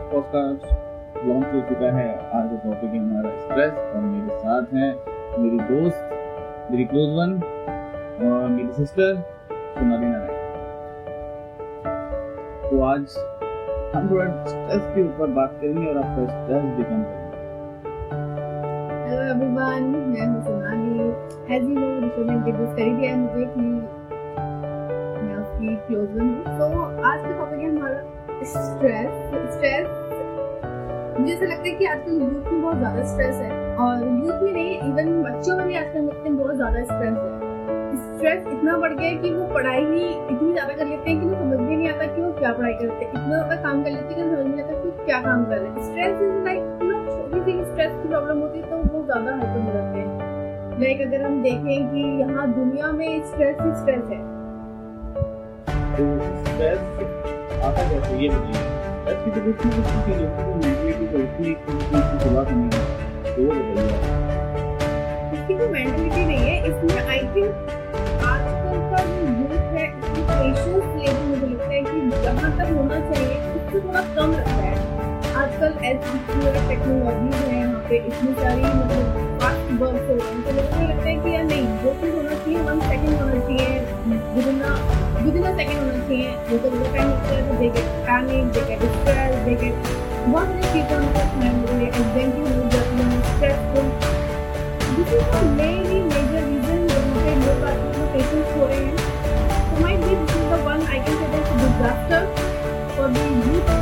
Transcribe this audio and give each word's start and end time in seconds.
First 0.00 0.32
podcast 0.32 1.26
launch 1.26 1.46
हो 1.46 1.60
चुका 1.60 1.96
है 1.96 2.14
आज 2.16 2.50
का 2.50 2.70
टॉपिक 2.70 2.90
है 2.90 2.98
हमारा 2.98 3.30
स्ट्रेस 3.30 3.94
और 3.94 4.00
मेरे 4.00 4.38
साथ 4.38 4.62
हैं 4.62 4.96
मेरी 5.38 5.58
दोस्त, 5.58 6.10
मेरी 6.70 6.84
क्लोज 6.84 7.08
वन 7.08 7.34
और 8.32 8.48
मेरी 8.48 8.72
सिस्टर 8.72 9.16
सोनाली 9.54 10.06
नारायण। 10.06 10.40
तो 12.70 12.82
आज 12.82 13.16
हम 13.96 14.10
थोड़ा 14.10 14.44
स्ट्रेस 14.44 14.94
के 14.94 15.02
ऊपर 15.02 15.26
बात 15.26 15.58
करेंगे 15.60 15.86
और 15.86 15.96
आपका 15.96 16.24
स्ट्रेस 16.26 16.62
भी 16.62 16.82
कम 16.82 17.02
करेंगे 17.02 17.30
स्ट्रेस 28.44 29.99
मुझे 31.20 31.32
ऐसा 31.32 31.46
लगता 31.46 31.68
है 31.68 31.70
कि 31.78 31.84
आजकल 31.84 32.12
यूथ 32.14 32.46
में 32.50 32.60
बहुत 32.62 32.76
ज़्यादा 32.76 33.02
स्ट्रेस 33.06 33.34
है 33.36 33.48
और 33.76 34.02
यूथ 34.02 34.42
में 34.42 34.52
नहीं 34.52 34.76
इवन 34.76 35.08
बच्चों 35.22 35.56
में 35.56 35.66
भी 35.66 35.74
आजकल 35.76 36.04
लगते 36.04 36.28
हैं 36.28 36.36
बहुत 36.36 36.54
ज़्यादा 36.56 36.84
स्ट्रेस 36.84 37.16
है। 37.16 37.48
स्ट्रेस 37.96 38.46
इतना 38.52 38.76
बढ़ 38.78 38.92
गया 38.92 39.08
है 39.08 39.16
कि 39.16 39.32
वो 39.32 39.44
पढ़ाई 39.54 39.84
ही 39.84 40.04
इतनी 40.04 40.52
ज़्यादा 40.52 40.72
कर 40.74 40.86
लेते 40.86 41.10
हैं 41.10 41.20
कि 41.20 41.26
उन्हें 41.26 41.40
समझ 41.40 41.58
भी 41.58 41.76
नहीं 41.76 41.88
आता 41.88 42.06
कि 42.14 42.22
वो 42.22 42.30
क्या 42.38 42.52
पढ़ाई 42.52 42.72
करते 42.72 43.04
हैं। 43.04 43.10
इतना 43.10 43.26
ज़्यादा 43.26 43.56
काम 43.62 43.82
कर 43.84 43.90
लेते 43.90 44.14
हैं 44.14 44.16
कि 44.16 44.22
समझ 44.30 44.46
नहीं 44.46 44.62
आता 44.62 44.72
कि 44.72 44.88
वो 44.88 45.04
क्या 45.04 45.20
काम 45.20 45.44
कर 45.44 45.58
रहे 45.58 45.68
हैं। 45.68 45.76
Stress 45.90 46.14
is 46.22 46.44
like 46.46 46.62
you 46.82 46.90
know 46.90 46.96
छोटी 47.10 47.40
सी 47.44 47.52
स्ट्रेस 47.64 47.92
की 47.92 48.08
प्रॉब्लम 48.08 48.40
होती 48.40 48.58
है 48.58 48.64
तो 48.70 48.76
वो 48.94 49.04
ज़्यादा 49.04 49.36
हाइपर 49.36 49.60
हो 49.60 49.72
जाते 49.72 49.98
हैं। 49.98 50.08
लाइक 50.80 51.06
अगर 51.08 51.20
हम 51.26 51.42
देखें 51.42 51.78
कि 51.92 52.02
यहाँ 52.20 52.48
दुनिया 52.54 52.92
में 52.92 53.08
स्ट्रेस 53.26 53.56
ही 53.60 53.70
स्ट्रेस 53.82 54.04
है। 54.10 54.20
स्ट्रेस 56.48 56.80
आता 57.64 57.88
कैसे 57.90 58.12
ये 58.22 58.28
बताइए 58.28 58.68
स्ट्रेस 59.00 59.34
तो 59.34 59.40
कुछ 59.44 59.66
नहीं 59.66 59.72
कुछ 59.76 59.88
चीज़ 60.06 60.22
होती 60.22 60.68
है। 60.68 60.79
शुरुआत 61.10 62.50
नहीं 62.50 62.70
है। 62.70 62.80
तो 63.24 63.42
वो 63.42 63.50
बताइए 63.50 63.96
इसकी 65.34 65.54
है 77.40 77.58
यहाँ 77.58 77.80
पे, 77.88 77.96
इतनी 77.96 78.32
सारी 78.34 78.62
मतलब 78.62 79.38
फास्ट 79.40 79.70
हो 80.08 80.14
रहे 80.14 80.28
हैं। 80.28 80.42
तो 80.44 80.50
लोगों 80.52 80.86
लगता 80.88 81.08
है 81.08 81.14
कि 81.14 81.34
यार 81.34 81.44
नहीं, 81.44 81.64
जो 81.82 81.94
चीज़ 82.00 82.14
होना 82.16 82.34
चाहिए 82.34 82.60
वन 82.62 82.80
सेकंड 82.80 83.14
होना 83.20 83.38
चाहिए 83.40 83.68
with 84.34 84.46
in 84.46 84.62
with 85.24 85.36
in 85.36 85.56
second 85.56 85.78
होना 85.78 85.98
चाहिए। 86.06 86.28
वो 86.50 86.58
तो 86.58 86.70
वो 86.70 86.84
टाइम 86.94 87.06
लगता 87.10 87.34
है 87.34 87.58
they 87.58 87.68
get 87.68 87.88
panic 88.06 88.44
they 88.52 88.62
get 88.68 88.80
stress 88.92 89.34
they 89.44 89.54
get 89.64 90.08
बहुत 90.30 90.48
सारी 90.48 90.66
चीज़ें 90.72 90.96
उनको 90.96 91.22
मेमोरी 91.38 91.86
एग्ज़ाम्पल 91.86 92.52
हो 92.54 92.66
जाती 92.72 93.04
हैं 93.04 93.16
stressful 93.28 93.86
this 94.90 95.14
is 95.14 95.24
the 95.30 95.40
mainly 95.54 95.96
major 96.04 96.44
reason 96.44 96.84
जहाँ 96.90 97.16
पे 97.16 97.32
लोग 97.40 97.64
आजकल 97.70 98.04
पेशेंट्स 98.12 98.52
हो 98.52 98.66
रहे 98.66 98.78
हैं 98.78 98.94
तो 99.64 99.80
might 99.82 100.04
be 100.04 100.14
this 100.14 100.36
is 100.36 100.46
the 100.52 100.60
one 100.68 100.86
I 100.88 101.00
can 101.08 101.18
say 101.18 101.30
that's 101.32 101.50
disaster 101.62 102.22
for 102.94 103.10
the 103.10 103.26
youth 103.40 103.74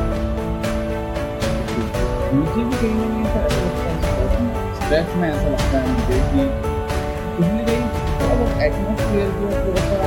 मुझे 2.33 2.65
भी 2.65 2.75
कहीं 2.75 2.95
ना 2.95 3.09
कहीं 3.09 3.27
ऐसा 3.27 3.45
लगता 3.45 3.69
स्ट्रेस 4.81 5.15
में 5.17 5.29
ऐसा 5.29 5.49
लगता 5.49 5.79
है 5.79 5.87
मुझे 5.93 6.21
कि 6.29 6.47
कहीं 7.37 7.53
ना 7.53 7.63
कहीं 7.63 7.85
थोड़ा 8.21 8.35
बहुत 8.35 8.63
एटमोसफियर 8.63 9.35
जो 9.41 9.51
थोड़ा 9.59 9.89
सा 9.89 9.99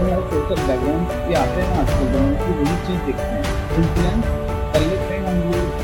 जो 0.00 0.20
सोशल 0.30 0.66
बैकग्राउंड 0.66 1.30
ये 1.30 1.40
आते 1.40 1.60
हैं 1.60 1.70
ना 1.70 1.80
आजकल 1.80 2.36
की 2.42 2.60
वही 2.60 2.76
चीज़ 2.86 3.06
देखते 3.06 3.32
हैं 3.32 3.42
इन्फ्लुएंस 3.78 4.47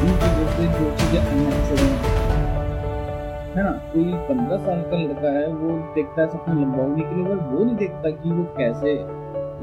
हम 0.05 0.11
लोग 0.11 0.17
उन 0.17 0.23
चीज़ों 0.23 0.47
से 0.55 0.65
जो 0.79 0.89
चीज़ें 0.97 1.21
अननेसेसरी 1.21 1.87
है 3.55 3.63
ना? 3.65 3.71
कोई 3.93 4.13
पंद्रह 4.29 4.59
साल 4.65 4.81
का 4.91 4.97
लड़का 4.97 5.31
है, 5.31 5.47
वो 5.49 5.77
देखता 5.95 6.23
है 6.23 6.29
सपना 6.29 6.55
लंबा 6.55 6.83
होने 6.83 7.03
के 7.03 7.15
लिए, 7.15 7.25
पर 7.25 7.39
वो 7.53 7.65
नहीं 7.65 7.77
देखता 7.77 8.11
कि 8.11 8.31
वो 8.31 8.45
कैसे 8.59 8.93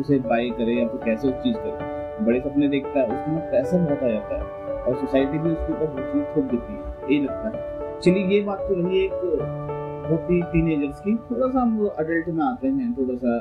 उसे 0.01 0.19
बाई 0.19 0.49
करे 0.49 0.73
या 0.75 0.87
फिर 0.87 1.01
कैसे 1.05 1.27
उस 1.27 1.35
चीज़ 1.43 1.57
करे। 1.57 2.25
बड़े 2.25 2.39
सपने 2.39 2.67
देखता 2.67 2.99
है 2.99 3.05
उसमें 3.07 3.51
पैसा 3.51 3.77
बहुत 3.77 4.03
आ 4.03 4.09
जाता 4.09 4.35
है 4.35 4.43
और 4.81 4.95
सोसाइटी 4.95 5.37
भी 5.37 5.49
उसके 5.51 5.73
ऊपर 5.73 5.85
बहुत 5.85 6.11
चीज़ 6.13 6.23
थोप 6.35 6.51
देती 6.51 6.73
है, 6.73 6.81
यही 7.11 7.23
लगता 7.25 7.47
है। 7.47 7.99
चलिए, 7.99 8.25
ये 8.27 8.41
बात 8.41 8.59
तो 8.59 8.73
रही 8.75 9.05
एक 9.05 9.11
बहुत 9.13 10.29
ही 10.31 10.41
टीनेजर्स 10.51 10.99
की। 10.99 11.15
थोड़ा 11.31 11.47
सा 11.47 11.61
हम 11.61 11.87
अडल्ट 11.87 12.29
में 12.29 12.43
आते 12.45 12.67
हैं 12.67 12.93
थोड़ा 12.97 13.15
सा 13.15 13.39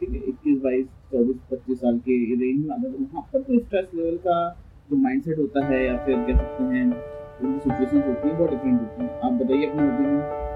ठीक 0.00 0.10
है, 0.10 0.18
इक्कीस, 0.18 0.62
बाईस, 0.62 0.86
चौबीस, 1.12 1.36
पच्चीस 1.50 1.80
साल 1.80 1.98
के 1.98 2.24
रेंज 2.34 2.66
में 2.66 2.74
आते 2.74 2.86
हैं 2.86 2.92
तो 2.92 3.04
वहाँ 3.04 3.28
पर 3.32 3.40
तो 3.40 3.58
स्ट्रेस 3.58 3.88
लेवल 3.94 4.16
का 4.26 4.38
जो 4.90 4.96
माइंडसेट 4.98 5.38
होता 5.38 5.64
है 5.66 5.84
या 5.84 5.96
फिर 6.04 6.16
कह 6.16 6.36
सकते 6.36 6.64
हैं, 6.64 6.84
उनकी 7.42 7.58
सिचुएशन 7.60 8.08
होती 8.08 8.28
है, 8.28 8.34
बहुत 8.36 8.50
डिफरेंट 8.50 8.80
होती 8.80 9.02
है। 9.02 9.08
आप 9.24 9.32
बताइए 9.32 9.66
अपना 9.68 9.82
ओपिनियन 9.84 10.50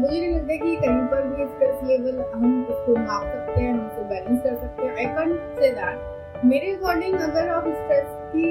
मुझे 0.00 0.20
नहीं 0.20 0.30
लगता 0.30 0.54
कि 0.56 0.76
कहीं 0.76 1.02
पर 1.06 1.22
भी 1.28 1.46
स्ट्रेस 1.46 1.82
लेवल 1.84 2.16
हम 2.34 2.44
उसको 2.70 2.96
माप 2.98 3.24
सकते 3.24 3.60
हैं, 3.60 3.72
हम 3.72 3.80
उसको 3.80 4.02
बैलेंस 4.10 4.40
कर 4.42 4.54
सकते 4.56 4.82
हैं। 4.82 4.92
आई 4.94 5.06
कैंट 5.16 5.32
से 5.58 5.68
दैट 5.72 6.44
मेरे 6.44 6.70
अकॉर्डिंग 6.72 7.14
अगर 7.20 7.48
आप 7.50 7.64
स्ट्रेस 7.68 8.08
की 8.30 8.48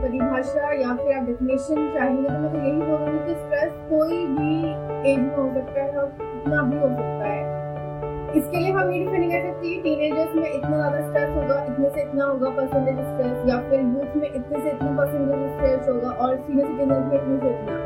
परिभाषा 0.00 0.72
या 0.80 0.94
फिर 0.96 1.12
आप 1.16 1.24
डेफिनेशन 1.26 1.76
चाहेंगे 1.94 2.22
तो 2.22 2.38
मैं 2.38 2.50
तो 2.52 2.58
यही 2.58 2.80
बोलूँगी 2.80 3.20
कि 3.26 3.34
स्ट्रेस 3.40 3.72
कोई 3.90 4.18
भी 4.34 4.54
एज 5.10 5.18
में 5.18 5.36
हो 5.36 5.44
सकता 5.54 5.78
है 5.82 5.90
और 5.96 6.08
कितना 6.18 6.58
भी 6.62 6.76
हो 6.76 6.88
सकता 6.88 7.14
है। 7.14 7.19
इसके 8.36 8.56
लिए 8.56 8.72
हम 8.72 8.90
ये 8.92 8.98
डिफाइन 9.00 9.30
कर 9.30 9.40
सकते 9.42 9.68
हैं 9.68 9.82
टीनेजर्स 9.82 10.34
में 10.34 10.50
इतना 10.50 10.76
ज़्यादा 10.76 11.00
स्ट्रेस 11.06 11.30
होगा, 11.36 11.62
इतने 11.64 11.88
से 11.90 12.02
इतना 12.02 12.24
होगा 12.24 12.50
परसेंटेज 12.58 12.98
स्ट्रेस 13.06 13.48
या 13.48 13.56
फिर 13.70 13.80
यूथ 13.80 14.16
में 14.16 14.28
इतने 14.28 14.58
से 14.58 14.70
इतने 14.70 14.90
परसेंटेज 14.98 15.48
स्ट्रेस 15.54 15.88
होगा 15.88 16.10
और 16.10 16.36
सीनियर 16.36 16.66
सिटीजन 16.66 17.02
में 17.02 17.16
इतने 17.16 17.38
से 17.40 17.48
इतना। 17.54 17.78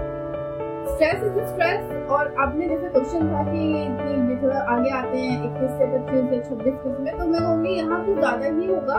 स्ट्रेस 0.87 1.22
इज़ 1.27 1.47
स्ट्रेस 1.47 2.09
और 2.10 2.34
आपने 2.38 2.69
जैसे 2.69 2.88
क्वेश्चन 2.88 3.28
था 3.31 3.43
कि 3.44 3.60
ये 3.69 4.37
थोड़ा 4.43 4.59
आगे 4.72 4.91
आते 4.93 5.19
हैं, 5.19 5.37
इक्कीस 5.44 5.71
से 5.78 5.87
पच्चीस 5.93 6.33
या 6.33 6.41
छब्बीस 6.43 7.00
में 7.00 7.19
तो 7.19 7.27
मैं 7.27 7.41
कहूँगी 7.41 7.75
यहाँ 7.77 8.04
तो 8.06 8.15
ज़्यादा 8.15 8.47
ही 8.59 8.66
होगा। 8.66 8.99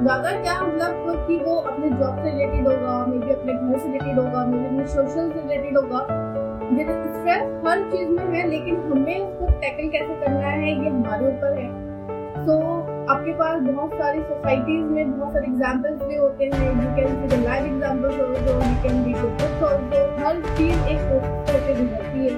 ज़्यादा 0.00 0.30
क्या 0.42 0.60
मतलब 0.60 1.26
कि 1.26 1.36
वो 1.44 1.54
अपने 1.70 1.90
जॉब 1.90 2.18
से 2.18 2.30
रिलेटेड 2.30 2.66
होगा 2.68 3.04
मे 3.06 3.18
बी 3.18 3.32
अपने 3.32 3.52
घर 3.52 3.78
से 3.78 3.86
रिलेटेड 3.86 4.18
होगा 4.18 4.44
मे 4.46 4.58
बी 4.58 4.66
अपने 4.66 4.86
सोशल 4.88 5.30
से 5.30 5.40
रिलेटेड 5.40 5.76
होगा। 5.78 6.00
स्ट्रेस 6.70 7.46
हर 7.66 7.80
चीज़ 7.90 8.08
में 8.08 8.26
है, 8.34 8.48
लेकिन 8.48 8.76
हमें 8.90 9.18
उसको 9.18 9.46
टैकल 9.60 9.88
कैसे 9.88 10.14
करना 10.20 10.48
है, 10.48 10.68
ये 10.68 10.88
हमारे 10.88 11.26
ऊपर 11.26 11.58
है। 11.58 11.68
तो 12.46 12.54
आपके 13.12 13.32
पास 13.38 13.62
बहुत 13.62 13.94
सारी 13.94 14.20
सोसाइटीज 14.20 14.84
में 14.90 15.10
बहुत 15.10 15.32
सारे 15.32 15.46
एग्जांपल्स 15.46 16.02
भी 16.02 16.16
होते 16.16 16.44
हैं। 16.44 16.68
You 16.68 16.94
can 16.96 17.16
see 17.16 17.36
the 17.36 17.40
live 17.44 17.66
examples 17.66 18.20
also 18.20 18.54
you 18.54 18.76
can 18.84 19.02
the 19.02 19.16
books 19.16 19.62
also 19.70 20.04
हर 20.20 20.40
चीज़ 20.56 20.78
एक 20.92 21.00
प्रोसेस 21.08 21.50
करके 21.50 21.74
गुजरती 21.80 22.20
है। 22.28 22.34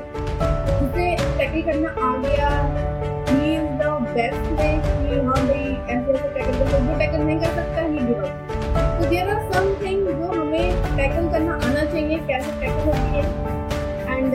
उसे 0.86 1.06
टैकल 1.38 1.62
करना 1.70 1.90
आ 2.08 2.16
गया 2.24 2.50
ही 3.28 3.54
इज़ 3.54 3.70
द 3.82 3.92
बेस्ट 4.16 4.50
वे 4.52 4.72
कि 4.86 5.20
हाँ 5.26 5.40
भाई, 5.46 5.76
ऐसे 5.90 6.12
ऐसे 6.12 6.28
टैकल 6.34 6.58
कर 6.58 6.80
जो 6.80 6.98
टैकल 6.98 7.20
नहीं 7.20 7.38
कर 7.40 7.54
सकता 7.60 7.82
ही 7.82 7.98
गिव 7.98 8.24
अप 8.24 8.98
तो 8.98 9.08
देयर 9.10 9.28
आर 9.28 9.40
समथिंग 9.52 10.06
जो 10.08 10.32
हमें 10.32 10.96
टैकल 10.96 11.30
करना 11.32 11.54
आना 11.54 11.84
चाहिए, 11.84 12.18
कैसे 12.28 12.60
टैकल 12.60 12.84
होती 12.86 13.18
है। 13.18 13.41
And 14.22 14.34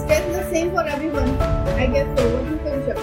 stress 0.00 0.24
is 0.26 0.36
the 0.36 0.42
same 0.52 0.70
for 0.74 0.88
everyone 0.88 1.28
I 1.74 1.86
guess 1.92 2.08
so 2.16 2.24
what 2.30 2.46
you 2.50 2.56
can 2.64 2.80
show 2.86 2.94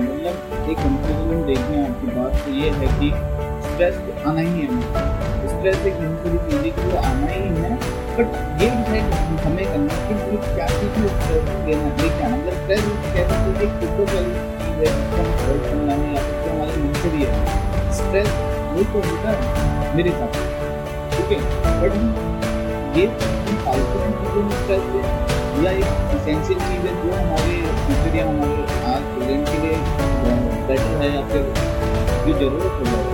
मतलब 0.00 0.34
एक 0.70 0.78
कंक्लूजन 0.78 1.38
देखें 1.46 1.76
आपकी 1.84 2.08
बात 2.16 2.32
तो 2.44 2.50
ये 2.58 2.70
है 2.80 2.88
कि 2.98 3.08
स्ट्रेस 3.68 3.94
तो 4.06 4.16
आना 4.30 4.40
ही 4.40 4.52
है 4.60 4.66
स्ट्रेस 5.52 5.86
एक 5.90 6.00
नेसेसरी 6.00 6.38
चीज़ 6.48 6.62
है 6.64 6.70
कि 6.70 6.82
वो 6.88 6.98
आना 7.02 7.30
ही 7.30 7.40
है 7.62 7.72
बट 8.16 8.26
ये 8.62 8.68
डिसाइड 8.70 9.06
हमें 9.44 9.64
करना 9.64 9.94
कि 10.08 10.14
मुझे 10.14 10.38
क्या 10.54 10.66
चीज़ 10.72 10.98
में 10.98 11.08
स्ट्रेस 11.20 11.44
लेना 11.68 11.86
है। 11.86 12.10
क्या 12.18 12.28
मतलब 12.34 12.54
स्ट्रेस 12.64 12.82
कह 13.14 13.24
सकते 13.30 13.50
हैं 13.60 13.72
कि 13.80 13.86
खुद 13.96 14.08
वाली 14.14 14.32
चीज़ 14.58 14.76
है, 14.76 14.88
जिसका 14.96 15.20
हमें 15.22 15.36
सॉल्व 15.44 15.62
करना 15.68 15.94
है, 16.02 16.08
या 16.14 16.22
फिर 16.28 16.50
हमारी 16.50 16.74
नेचर 16.82 17.12
है 17.22 17.30
स्ट्रेस 18.00 18.30
वो 18.74 18.84
तो 18.92 18.98
होता 19.08 19.28
है 19.38 19.96
मेरे 19.96 20.10
हिसाब 20.10 20.30
से 20.36 20.42
ठीक 21.16 21.32
है? 21.32 21.40
बट 21.82 21.92
ये 22.96 23.04
फालतू 23.64 24.00
की 24.00 24.08
चीज़ों 24.16 24.40
में 24.46 24.56
स्ट्रेस 24.56 24.88
है 24.94 25.02
या 25.64 25.70
एक 25.76 26.10
इसेंशियल 26.16 26.58
चीज़ 26.64 26.82
है 26.86 26.92
जो 26.96 27.12
हमारे 27.12 27.54
फ्यूचर 27.84 28.16
या 28.16 28.24
हमारे 28.28 28.64
आज 28.90 29.06
प्रेजेंट 29.12 29.46
के 29.48 29.56
लिए 29.62 29.76
बेटर 30.66 30.92
है 31.02 31.08
या 31.14 31.22
फिर 31.30 31.46
जो 32.26 32.34
ज़रूरत 32.42 32.74
हो 32.80 32.84
जाए 32.90 33.06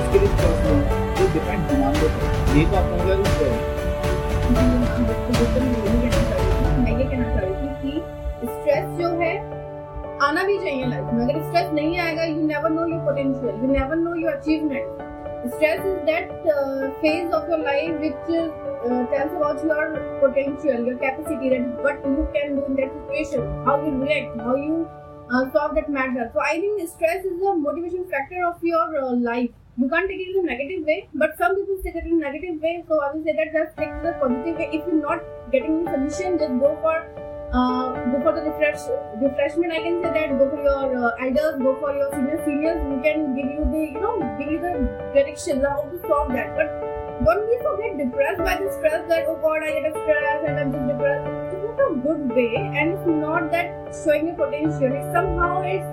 उसके 0.00 0.18
लिए 0.18 0.30
स्ट्रेस 0.34 0.58
लो 0.66 0.74
वो 1.20 1.28
डिपेंड 1.34 1.62
हमारे 1.70 2.08
ऊपर 2.08 2.58
ये 2.58 2.64
तो 2.64 2.80
आपको 2.82 2.96
थी 7.84 7.94
कि 8.40 8.46
स्ट्रेस 8.46 8.90
है 9.22 9.32
आना 10.28 10.42
भी 10.42 10.58
चाहिए 10.58 10.86
लाइफ 10.86 11.06
में। 11.12 11.22
अगर 11.24 11.42
स्ट्रेस 11.48 11.72
नहीं 11.72 11.98
आएगा 11.98 12.24
you 12.24 12.46
never 12.46 12.70
know 12.70 12.86
your 12.86 13.00
potential 13.06 13.64
you 13.64 13.72
never 13.72 13.96
know 13.96 14.14
your 14.24 14.32
achievement 14.32 15.04
is 15.46 15.52
that 16.06 16.30
uh, 16.50 16.90
phase 17.00 17.32
of 17.38 17.48
your 17.48 17.58
life 17.58 17.96
which 18.00 18.28
uh, 18.90 19.06
tells 19.12 19.32
about 19.40 19.64
your 19.64 19.86
potential 20.22 20.86
your 20.90 20.98
capacity 20.98 21.50
that 21.54 21.82
what 21.86 22.04
you 22.04 22.28
can 22.36 22.56
do 22.56 22.64
in 22.66 22.76
that 22.76 22.94
situation 23.00 23.50
how 23.64 23.76
you 23.84 23.92
react 24.04 24.40
how 24.40 24.54
you 24.54 24.88
uh, 25.32 25.44
solve 25.52 25.74
that 25.74 25.90
matter 25.90 26.30
so 26.32 26.40
i 26.40 26.54
think 26.60 26.88
stress 26.88 27.24
is 27.24 27.40
a 27.40 27.54
motivation 27.66 28.08
factor 28.14 28.44
of 28.52 28.62
your 28.62 28.88
uh, 29.02 29.12
life 29.28 29.50
you 29.76 29.88
can't 29.88 30.08
take 30.08 30.20
it 30.20 30.36
in 30.36 30.44
a 30.44 30.52
negative 30.52 30.86
way, 30.86 31.08
but 31.14 31.36
some 31.36 31.56
people 31.56 31.76
take 31.82 31.96
it 31.96 32.04
in 32.04 32.22
a 32.22 32.30
negative 32.30 32.62
way. 32.62 32.84
So 32.86 33.00
I 33.02 33.12
will 33.12 33.24
say 33.24 33.32
that 33.34 33.52
just 33.52 33.76
take 33.76 33.88
a 33.88 34.16
positive 34.20 34.56
way. 34.56 34.68
If 34.72 34.86
you're 34.86 35.02
not 35.02 35.20
getting 35.50 35.88
any 35.88 36.10
solution, 36.10 36.38
just 36.38 36.60
go 36.60 36.78
for 36.80 36.94
uh, 37.52 37.90
go 38.12 38.20
for 38.22 38.32
the 38.38 38.42
refresh 38.50 38.86
refreshment. 39.20 39.72
I 39.72 39.82
can 39.82 40.00
say 40.02 40.12
that 40.14 40.38
go 40.38 40.48
for 40.48 40.62
your 40.62 41.06
uh, 41.06 41.26
elders, 41.26 41.58
go 41.58 41.74
for 41.80 41.92
your 41.92 42.08
senior 42.12 42.40
seniors 42.44 42.78
who 42.86 43.02
can 43.02 43.34
give 43.34 43.50
you 43.50 43.64
the 43.74 43.82
you 43.94 44.00
know 44.00 44.14
give 44.38 44.52
you 44.52 44.60
the 44.60 44.74
direction 45.12 45.60
how 45.62 45.82
to 45.90 45.98
solve 46.06 46.32
that. 46.38 46.54
But 46.54 46.93
don't 47.22 47.46
be 47.48 47.56
so 47.62 47.76
get 47.78 47.98
depressed 47.98 48.38
by 48.38 48.56
the 48.56 48.70
stress 48.76 49.06
that 49.08 49.26
oh 49.28 49.36
god 49.42 49.62
I 49.62 49.72
get 49.72 49.86
a 49.86 49.92
stress 50.02 50.44
and 50.46 50.58
I'm 50.58 50.72
just 50.72 50.86
depressed. 50.88 51.54
It's 51.54 51.64
not 51.64 51.82
a 51.86 51.94
good 52.06 52.22
way, 52.36 52.54
and 52.56 52.92
it's 52.92 53.06
not 53.06 53.50
that 53.52 53.94
showing 54.04 54.26
your 54.28 54.36
potential. 54.36 54.90
It's 55.00 55.12
somehow 55.14 55.62
it 55.62 55.84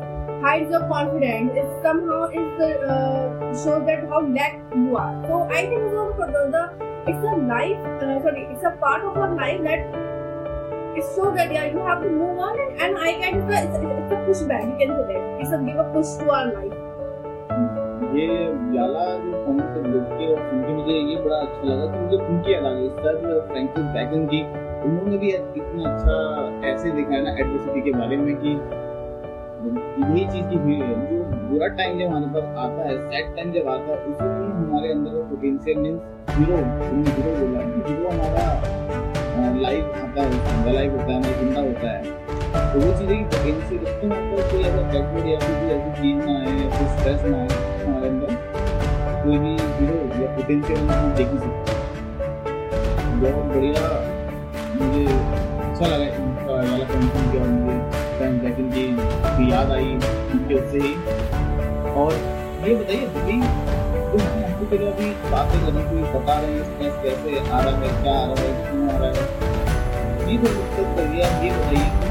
hides 0.42 0.72
your 0.72 0.88
confidence. 0.88 1.52
It 1.56 1.70
somehow 1.84 2.30
it 2.34 2.62
uh, 2.66 3.54
shows 3.64 3.86
that 3.86 4.08
how 4.10 4.22
lack 4.26 4.62
you 4.76 4.98
are. 4.98 5.14
So 5.28 5.44
I 5.50 5.68
think 5.68 5.82
it's 5.82 5.96
also 5.96 6.32
the 6.58 6.64
it's 7.08 7.24
a 7.24 7.36
life. 7.54 7.82
Uh, 8.02 8.22
sorry, 8.24 8.48
it's 8.50 8.64
a 8.64 8.72
part 8.86 9.04
of 9.04 9.18
our 9.18 9.36
life 9.36 9.62
that 9.64 10.10
it 10.98 11.06
shows 11.16 11.36
that 11.38 11.52
yeah 11.54 11.66
you 11.72 11.80
have 11.90 12.02
to 12.04 12.10
move 12.10 12.38
on 12.38 12.60
and, 12.60 12.82
and 12.82 12.98
I 12.98 13.14
can 13.20 13.42
it's, 13.42 13.54
a, 13.54 13.64
it's 13.64 14.12
a 14.12 14.22
pushback. 14.26 14.66
You 14.72 14.78
can 14.88 14.96
say 14.98 15.14
that 15.14 15.42
it's 15.42 15.52
a 15.52 15.60
give 15.60 15.78
a 15.78 15.92
push 15.94 16.18
to 16.18 16.32
our 16.32 16.54
life. 16.54 16.81
ये 18.12 18.25
याला 18.75 19.04
जो 19.24 19.31
comment 19.46 19.68
से 19.74 19.81
देख 19.84 20.08
के 20.18 20.25
और 20.31 20.40
सुन 20.48 20.62
के 20.63 20.74
मुझे 20.74 20.96
ये 21.12 21.16
बड़ा 21.24 21.38
अच्छा 21.38 21.68
लगा 21.68 21.86
कि 21.92 22.00
मुझे 22.00 22.18
उनकी 22.25 22.54
अलग 22.54 22.75
है 22.78 22.90
सर 22.98 23.13
फ्रैंकिस 23.52 23.86
बैगन 23.96 24.25
की 24.34 24.42
उन्होंने 24.88 25.18
भी 25.18 25.30
इतना 25.31 25.92
अच्छा 25.92 26.16
ऐसे 26.69 26.92
दिखाया 26.92 27.22
ना 27.24 27.31
एडवर्सिटी 27.40 27.81
के 27.81 27.92
बारे 27.98 28.18
में 28.18 28.36
कि 28.44 28.52
यही 29.62 30.25
चीज़ 30.28 30.46
की 30.50 30.58
हुई 30.58 30.75
है। 30.75 30.94
जो 31.10 31.18
बुरा 31.50 31.68
टाइम 31.80 32.00
जब 32.00 32.08
हमारे 32.08 32.28
पास 32.36 32.46
आता 32.63 32.88
है 32.88 32.98
सैड 33.02 33.36
टाइम 33.36 33.52
जब 33.54 33.68
आता 33.69 33.92
है 33.92 33.98
उसी 34.12 34.24
में 34.24 34.48
हमारे 34.56 34.92
अंदर 34.92 35.12
का 35.12 35.24
पोटेंशियल 35.30 35.78
मीन्स 35.78 36.02
हीरो 36.38 36.58
हीरो 36.58 37.36
बोला 37.40 37.62
हीरो 37.88 38.10
हमारा 38.10 38.46
लाइफ 39.62 39.86
आता 40.04 40.22
है 40.22 40.74
लाइफ 40.74 40.92
होता 40.92 41.12
है, 41.12 41.16
हमारा 41.16 41.40
ज़िंदा 41.42 41.62
होता 41.62 41.92
है। 41.92 42.21
तो 42.51 42.80
वो 42.80 42.92
चीज़ें 42.94 43.18
की 43.18 43.24
पोटेंशियल 43.25 43.83
उसके 43.83 44.07
मतलब 44.07 44.50
कोई 44.51 44.63
ऐसा 44.63 44.81
बैकवर्ड 44.83 45.27
या 45.27 45.39
फिर 45.39 45.53
कोई 45.57 45.69
ऐसी 45.74 45.92
चीज़ 45.98 46.18
ना 46.19 46.33
आए 46.39 46.56
या 46.56 46.69
फिर 46.71 46.88
स्ट्रेस 46.95 47.21
ना 47.25 47.38
आए 47.38 47.59
हमारे 47.77 48.09
अंदर 48.09 48.31
कोई 49.24 49.38
भी 49.39 49.51
हीरो 49.77 50.00
या 50.21 50.36
पोटेंशियल 50.36 50.89
हम 50.89 51.13
देख 51.15 51.31
ही 51.31 51.39
सकते 51.39 51.80
बहुत 53.21 53.45
बढ़िया 53.48 53.86
मुझे 54.75 55.06
अच्छा 55.62 55.86
लगा 55.86 56.03
इनका 56.03 56.53
वाला 56.53 56.86
कंटेंट 56.86 57.31
किया 57.31 57.45
मुझे 57.48 57.80
टाइम 58.19 58.39
बैकिंग 58.39 58.71
की 58.71 58.86
की 59.31 59.51
याद 59.51 59.71
आई 59.71 59.94
उनके 60.33 60.56
उससे 60.56 60.80
ही 60.80 60.94
और 61.95 62.13
ये 62.63 62.75
बताइए 62.75 63.07
दीदी 63.09 63.42
तो 63.42 64.18
हम 64.19 64.44
हमको 64.44 64.69
चलो 64.71 64.88
अभी 64.88 65.09
बातें 65.30 65.59
करने 65.62 65.83
को 65.86 66.19
बता 66.19 66.39
रहे 66.39 66.51
हैं 66.51 66.63
स्ट्रेस 66.65 67.03
कैसे 67.03 67.39
आ 67.39 67.59
रहा 67.59 67.75
है 67.80 67.98
क्या 68.03 68.13
आ 68.13 68.25
रहा 68.25 68.44
है 68.44 68.53
क्यों 68.63 68.89
आ 68.89 68.98
रहा 68.98 69.12
है 69.12 70.31
ये 70.31 70.38
तो 70.38 70.48
डिस्कस 70.50 70.95
कर 70.95 71.09
लिया 71.09 71.36
ये 71.42 71.51
बताइए 71.57 72.11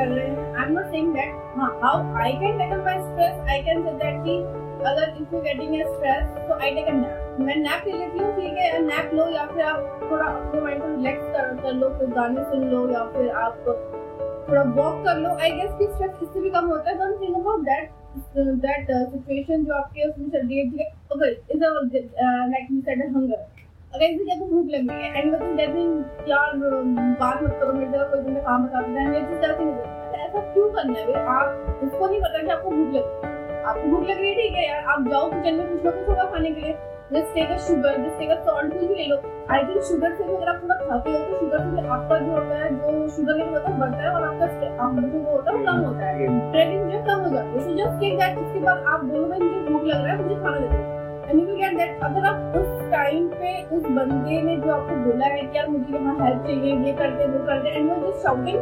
कर 0.00 0.08
रहे 0.08 0.26
हैं। 0.26 0.48
I'm 0.62 0.74
not 0.78 0.90
saying 0.96 1.14
that 1.18 1.38
हाँ 1.60 1.70
how 1.84 1.94
I 2.24 2.32
can 2.42 2.58
tackle 2.62 2.82
my 2.88 2.98
stress 3.06 3.54
I 3.54 3.62
can 3.68 3.86
say 3.86 3.94
that 4.02 4.18
कि 4.26 4.36
अगर 4.90 5.16
if 5.22 5.32
you 5.34 5.40
getting 5.46 5.72
a 5.78 5.86
stress 5.94 6.26
तो 6.48 6.58
I 6.66 6.72
take 6.76 6.90
a 6.90 6.98
nap 6.98 7.40
मैं 7.46 7.56
nap 7.62 7.86
ले 7.86 7.96
लेती 7.98 8.18
हूँ 8.18 8.32
ठीक 8.36 8.58
है? 8.58 8.68
Nap 8.86 9.14
लो 9.14 9.28
या 9.30 9.44
फिर 9.46 9.62
आप 9.64 10.08
थोड़ा 10.10 10.26
अपने 10.26 10.60
माइंड 10.60 10.82
को 10.82 10.88
रिलैक्स 10.88 11.24
कर, 11.34 11.54
कर 11.62 11.72
लो 11.80 11.88
फिर 11.98 12.08
गाने 12.18 12.44
सुन 12.50 12.68
लो 12.70 12.88
या 12.92 13.04
फिर 13.16 13.30
आप 13.44 13.54
थोड़ा 14.48 14.62
वॉक 14.76 15.04
कर 15.04 15.18
लो। 15.18 15.36
आई 15.36 15.50
गेस 15.58 15.72
कि 15.78 15.86
स्ट्रेस 15.86 16.22
इससे 16.22 16.40
भी 16.40 16.50
कम 16.50 16.66
होता 16.70 16.90
है। 16.90 16.96
Don't 16.98 17.20
think 17.20 17.36
about 17.36 17.60
that 17.64 17.90
that 18.64 18.90
situation 19.10 19.64
जो 19.64 19.74
आपके 19.74 20.08
उसमें 20.08 20.28
चल 20.30 20.46
रही 20.46 20.58
है 20.58 20.86
okay 21.14 21.30
is 21.30 21.62
like 21.62 22.66
you 22.70 22.80
said 22.80 23.02
hunger 23.16 23.46
अगर 23.94 24.12
भूख 24.38 24.66
है 24.66 25.20
एंड 25.20 25.32
मतलब 25.34 26.28
यार, 26.28 26.50
बात 27.20 27.42
मत 27.42 27.56
करो 27.60 27.72
मेरे 27.72 28.04
कोई 28.10 28.22
तुमने 28.22 28.40
काम 28.40 28.66
बता 28.66 28.80
दिया 28.80 29.02
है 29.02 29.20
जिस 29.30 29.40
तरह 29.40 29.56
से 29.56 29.64
ऐसा 30.20 30.40
क्यों 30.52 30.68
करना 30.70 30.98
है 30.98 31.06
भाई? 31.06 31.22
आप, 31.22 31.80
उसको 31.84 32.06
नहीं 32.06 32.20
पता 32.20 32.42
कि 32.42 32.50
आपको 32.50 32.70
भूख 32.70 32.94
लग 32.94 32.94
रही 32.94 33.28
है। 33.28 33.62
आपको 33.64 33.88
भूख 33.88 34.02
लग 34.02 34.16
रही 34.16 34.28
है, 34.28 34.34
ठीक 34.34 34.54
है 34.54 34.68
यार, 34.68 34.84
आप 34.84 35.08
जाओ 35.08 35.30
किचन 35.30 35.54
में 35.54 35.66
कुछ 35.72 35.84
ना 35.84 35.90
कुछ 35.90 36.08
होगा 36.08 36.24
खाने 36.24 36.50
के 36.50 36.60
लिए। 36.60 36.72
Just 37.12 37.34
take 37.34 37.50
a 37.50 37.56
sugar 37.56 37.96
just 37.98 38.18
take 38.18 38.30
a 38.30 38.40
salt 38.44 38.74
भी 38.74 38.94
ले 38.94 39.06
लो। 39.06 39.16
आई 39.50 39.64
थिंक 39.64 39.82
शुगर 39.82 40.14
से 40.14 40.24
भी 40.24 40.34
अगर 40.34 40.48
आप 40.48 40.62
थोड़ा 40.62 40.74
खाते 40.74 41.10
हो 41.10 41.18
तो 41.18 41.40
शुगर 41.40 41.58
से 41.58 41.70
भी 41.70 41.88
आपका 41.88 42.18
जो 42.18 42.32
होता 42.32 42.54
है, 42.54 42.68
जो 42.74 43.08
शुगर 43.16 43.34
लेवल 43.34 43.52
होता 43.52 43.70
है 43.70 43.78
बढ़ता 43.80 44.02
है 44.02 44.10
और 44.10 44.22
आपका 44.28 44.46
बंदे 54.02 54.40
ने 54.42 54.56
जो 54.56 54.72
आपको 54.72 54.96
बोला 55.04 55.26
है 55.26 55.42
कि 55.42 55.58
यार 55.58 55.68
मुझे 55.68 55.94
यहाँ 55.94 56.16
हेल्प 56.20 56.46
चाहिए, 56.46 56.76
ये 56.86 56.92
करते, 57.00 57.26
वो 57.26 57.44
करते 57.46 57.68
and 57.70 57.90
you 57.90 57.96
just 58.06 58.22
shouting 58.22 58.58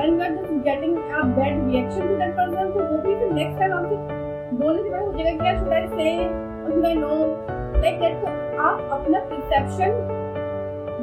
and 0.00 0.08
you 0.12 0.28
just 0.36 0.52
getting 0.64 0.96
a 0.96 1.22
bad 1.36 1.64
reaction 1.68 2.08
to 2.08 2.16
that 2.16 2.36
person 2.36 2.72
तो 2.72 2.84
वो 2.90 2.98
भी 3.06 3.14
फिर 3.14 3.32
नेक्स्ट 3.32 3.58
टाइम 3.60 3.72
आपसे 3.72 3.96
बोलने 4.56 4.82
के 4.82 4.90
बाद 4.90 5.02
हो 5.02 5.12
जाएगा 5.12 5.32
क्या 5.42 5.58
शुड 5.58 5.72
आई 5.72 5.88
से 5.88 6.06
और 6.26 6.72
शुड 6.72 6.86
नो 6.98 7.14
लाइक 7.80 7.98
दैट 8.00 8.20
तो 8.20 8.28
आप 8.62 8.76
अपना 8.92 9.18
परसेप्शन 9.30 9.90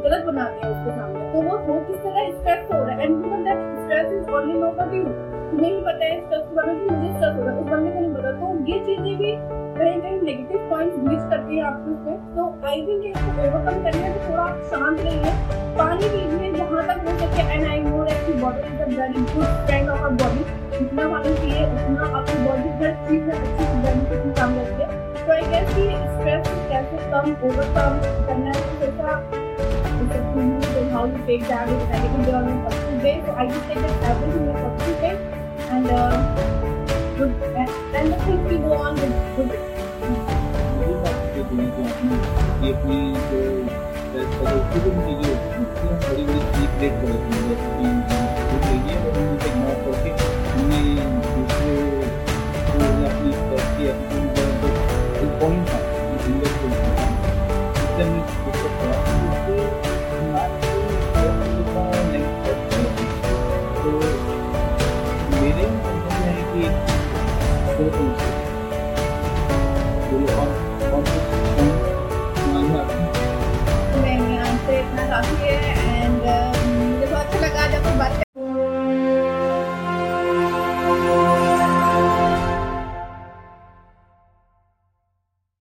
गलत 0.06 0.25
बनाते 0.25 0.68
हैं 0.68 0.69
उसके 0.71 0.91
सामने। 0.91 1.31
तो 1.33 1.41
वो 1.41 1.57
हो 1.65 1.79
किस 1.88 1.97
तरह 2.03 2.31
स्ट्रेस 2.31 2.63
हो 2.71 2.79
रहा 2.79 2.95
है? 2.95 3.03
And 3.03 3.25
you 3.25 3.43
that 3.43 3.60
stress 3.84 4.12
is 4.13 4.31
only 4.36 4.60
know 4.60 4.72
for 4.77 4.96
you 4.96 5.03
तुम्हें 5.03 5.69
ही 5.72 5.81
पता 5.81 6.05
है 6.05 6.19
स्ट्रेस 6.22 6.41
के 6.41 6.55
बारे 6.55 6.74
में 6.74 6.81
मुझे 6.89 7.12
स्ट्रेस 7.13 7.36
हो 7.36 7.43
रहा 7.43 7.53
है। 7.53 7.60
उस 7.60 7.69
बंदे 7.69 7.91
को 7.91 8.00
नहीं 8.00 8.13
पता। 8.15 8.31
तो 8.31 8.46
ये 8.72 8.79
चीज़ें 8.86 9.17
भी 9.17 9.31
कहीं 9.75 10.01
कहीं 10.01 10.20
नेगेटिव 10.22 10.70
पॉइंट्स 10.70 10.98
ब्लीच 11.03 11.22
करती 11.30 11.58
है 11.58 11.63
आपके 11.65 11.92
उसमें 11.92 12.36
तो 12.36 12.44
आई 12.68 12.82
थिंक 12.88 13.06
इसको 13.06 13.30
ओवरकम 13.44 13.84
करने 13.84 14.10
में 14.10 14.18
थोड़ा 14.25 14.46
शांत 14.72 15.00
रहिए 15.00 15.32
पानी 15.77 16.10
पीजिए 16.10 16.51
जहाँ 16.53 16.84
तक 16.88 17.08
हो 17.08 17.15
सके 17.20 17.46
एंड 17.53 17.65
आई 17.68 17.80
नो 17.82 18.03
दैट 18.06 18.25
की 18.25 18.34
body 18.42 18.68
is 18.68 18.82
a 18.82 18.89
very 18.92 19.24
good 19.32 19.53
friend 19.68 19.89
of 19.89 20.00
our 20.00 20.15
body 20.24 20.44
जितना 20.77 21.08
पानी 21.13 21.34
पिए 21.39 21.63
उतना 21.68 22.10
आपकी 22.12 22.38
बॉडी 22.44 22.70
हर 22.84 22.94
चीज़ 23.08 23.24
में 23.24 23.34
अच्छी 23.34 23.70
बेनिफिट 23.86 24.25
में 24.25 24.36
काम 24.36 24.56
करती 24.56 24.82
है 24.82 24.89
तो 25.15 25.32
आई 25.34 25.48
गेस 25.53 25.75
कि 25.75 25.88
स्ट्रेस 26.12 26.51
कैसे 26.70 27.10
कम 27.12 27.32
ओवरकम 27.50 28.01
करना 28.27 28.51
है 28.51 28.63
जैसा 28.80 29.22
how 30.94 31.06
to 31.08 31.20
take 31.25 31.44
and 35.70 35.89
uh, 35.89 36.13
good 37.18 37.52
and 37.95 38.12
the 38.12 38.17
things 38.25 38.43
we 38.50 38.57
go 38.57 38.73
on 38.73 38.95
with 38.95 39.13
good. 39.35 39.51
मुझे 40.77 40.95
बात 41.03 41.35
ये 41.38 41.43
बोली 41.50 41.67
कि 41.75 41.83
आपने 41.89 42.15
ये 42.63 42.73
अपनी 42.73 42.97
जो 43.29 43.41
स्ट्रेस 44.00 44.33
का 44.39 44.51
जो 44.51 44.59
कुछ 44.73 44.83
भी 44.85 45.01
चीज़ें 45.05 45.29
होती 45.29 45.53
हैं 45.53 46.00
बड़ी 46.01 46.23
बड़ी 46.29 46.41
चीज़ 46.55 46.71
क्रिएट 46.75 47.01
कर 47.01 47.13
रखी 47.13 47.33
है 47.39 48.23
तो 67.63 67.84
बोलो 70.10 70.34
और 70.36 70.50
और 70.93 71.03
नहीं 74.01 74.38
आंसर 74.39 74.74
इतना 74.74 75.08
काफ़ी 75.10 75.38
है 75.43 75.58
एंड 76.03 76.20
मुझे 76.20 77.05
बहुत 77.05 77.25
अच्छा 77.25 77.39
लगा 77.39 77.67
जब 77.67 77.86
मैं 77.86 77.98
बात 78.00 78.33